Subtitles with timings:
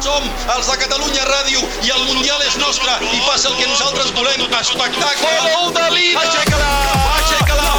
[0.00, 0.24] Som
[0.54, 4.46] els de Catalunya Ràdio i el Mundial és nostre i passa el que nosaltres volem.
[4.56, 5.32] Espectacle!
[5.44, 6.22] Gol de Lina!
[6.22, 6.70] Aixeca-la!
[7.18, 7.72] Aixeca-la!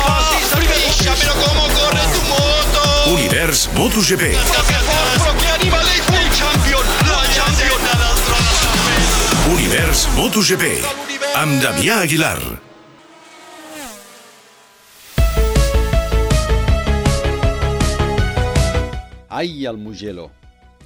[0.52, 2.84] Fixa, però com corre tu moto!
[3.16, 4.36] Univers MotoGP.
[4.38, 6.12] Però que animal és!
[6.20, 6.92] El champion!
[7.10, 7.82] La champion!
[9.56, 10.68] Univers MotoGP.
[11.42, 12.38] Amb Damià Aguilar.
[19.42, 20.30] Ai, el Mugello.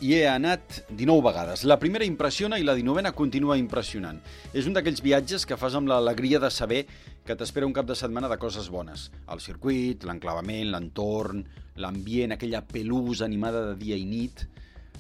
[0.03, 1.61] Hi he anat 19 vegades.
[1.63, 4.17] La primera impressiona i la 19a continua impressionant.
[4.51, 6.81] És un d'aquells viatges que fas amb l'alegria de saber
[7.23, 9.05] que t'espera un cap de setmana de coses bones.
[9.31, 11.45] El circuit, l'enclavament, l'entorn,
[11.79, 14.43] l'ambient, aquella pelusa animada de dia i nit...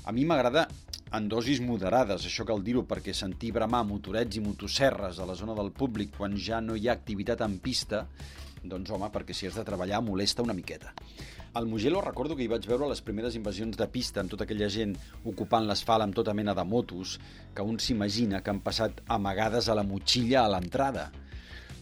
[0.05, 0.67] A mi m'agrada
[1.17, 5.55] en dosis moderades, això cal dir-ho, perquè sentir bramar motorets i motosserres a la zona
[5.57, 8.05] del públic quan ja no hi ha activitat en pista,
[8.63, 10.93] doncs home, perquè si has de treballar molesta una miqueta.
[11.55, 14.67] Al Mugello recordo que hi vaig veure les primeres invasions de pista amb tota aquella
[14.67, 14.91] gent
[15.31, 17.13] ocupant l'asfalt amb tota mena de motos
[17.55, 21.05] que un s'imagina que han passat amagades a la motxilla a l'entrada.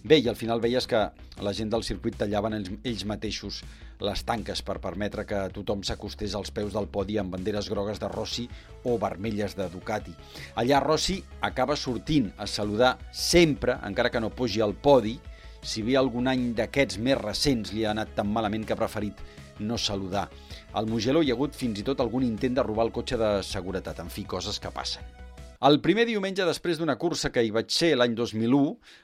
[0.06, 1.02] Bé, i al final veies que
[1.42, 3.64] la gent del circuit tallaven ells, mateixos
[4.06, 8.14] les tanques per permetre que tothom s'acostés als peus del podi amb banderes grogues de
[8.14, 8.46] Rossi
[8.86, 10.14] o vermelles de Ducati.
[10.54, 15.18] Allà Rossi acaba sortint a saludar sempre, encara que no pugi al podi,
[15.64, 19.18] si bé algun any d'aquests més recents li ha anat tan malament que ha preferit
[19.60, 20.30] no saludar.
[20.74, 23.36] Al Mugello hi ha hagut fins i tot algun intent de robar el cotxe de
[23.44, 25.04] seguretat, en fi, coses que passen.
[25.64, 28.58] El primer diumenge després d'una cursa que hi vaig ser l'any 2001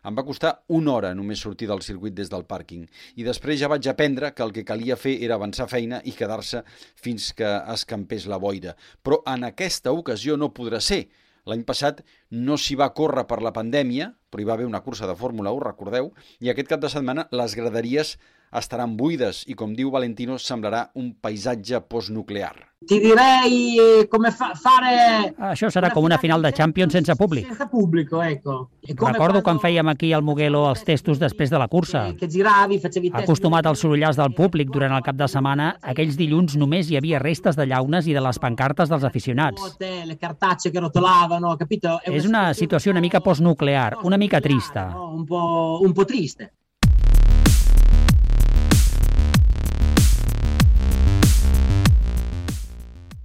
[0.10, 2.82] em va costar una hora només sortir del circuit des del pàrquing
[3.16, 6.66] i després ja vaig aprendre que el que calia fer era avançar feina i quedar-se
[7.00, 8.76] fins que escampés la boira.
[9.00, 11.06] Però en aquesta ocasió no podrà ser.
[11.50, 12.04] L'any passat
[12.48, 15.54] no s'hi va córrer per la pandèmia, però hi va haver una cursa de Fórmula
[15.58, 18.18] 1, recordeu, i aquest cap de setmana les graderies
[18.64, 22.69] estaran buides i, com diu Valentino, semblarà un paisatge postnuclear.
[22.80, 27.46] Ti direi come fa- fare Això serà com una final de Champions sense públic.
[27.46, 28.70] senza pubblico, ecco.
[28.80, 32.14] E come Recordo quan fèiem aquí al Mugello els testos després de la cursa.
[32.18, 33.24] che giravi, facevi test.
[33.26, 37.20] Acostumat als sorollars del públic durant el cap de setmana, aquells dilluns només hi havia
[37.20, 39.76] restes de llaunes i de les pancartes dels aficionats.
[39.80, 42.00] Le cartacce che rotolavano, capito?
[42.06, 44.96] És una situació una mica postnuclear, una mica trista.
[44.98, 46.54] Un po', un po' triste.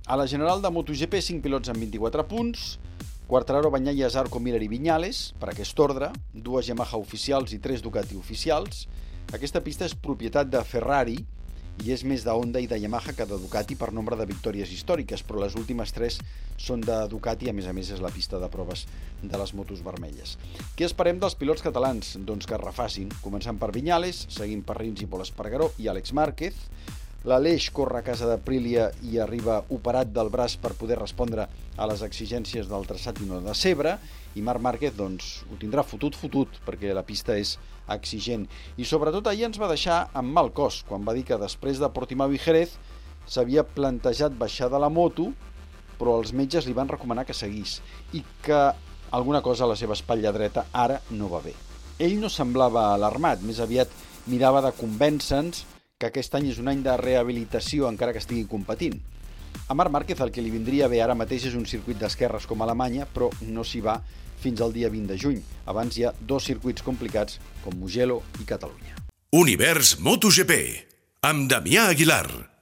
[0.07, 2.75] A la general de MotoGP, 5 pilots amb 24 punts,
[3.27, 8.19] Quartararo, Banyaya, Zarco, Miller i Viñales, per aquest ordre, dues Yamaha oficials i tres Ducati
[8.21, 8.83] oficials.
[9.33, 11.15] Aquesta pista és propietat de Ferrari
[11.81, 14.75] i és més de Honda i de Yamaha que de Ducati per nombre de victòries
[14.77, 16.19] històriques, però les últimes tres
[16.61, 18.85] són de Ducati, a més a més és la pista de proves
[19.23, 20.35] de les motos vermelles.
[20.77, 22.19] Què esperem dels pilots catalans?
[22.29, 26.13] Doncs que es refacin, començant per Viñales, seguint per Rins i Pol Espargaró i Àlex
[26.13, 26.61] Márquez,
[27.25, 32.03] L'Aleix corre a casa d'Aprilia i arriba operat del braç per poder respondre a les
[32.05, 33.95] exigències del traçat no de Cebre,
[34.37, 37.55] i Marc Márquez doncs, ho tindrà fotut, fotut, perquè la pista és
[37.97, 38.45] exigent.
[38.77, 41.89] I sobretot ahir ens va deixar amb mal cos, quan va dir que després de
[41.97, 42.77] Portimao i Jerez
[43.25, 45.31] s'havia plantejat baixar de la moto,
[45.97, 47.79] però els metges li van recomanar que seguís
[48.13, 48.65] i que
[49.17, 51.57] alguna cosa a la seva espatlla dreta ara no va bé.
[52.05, 53.89] Ell no semblava alarmat, més aviat
[54.29, 58.99] mirava de convèncer-nos que aquest any és un any de rehabilitació encara que estigui competint.
[59.69, 62.63] A Marc Márquez el que li vindria bé ara mateix és un circuit d'esquerres com
[62.63, 64.01] Alemanya, però no s'hi va
[64.43, 65.39] fins al dia 20 de juny.
[65.71, 68.99] Abans hi ha dos circuits complicats com Mugello i Catalunya.
[69.33, 70.59] Univers MotoGP.
[71.25, 72.51] Amb Damià Aguilar.